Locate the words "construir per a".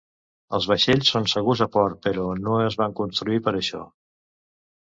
3.03-3.61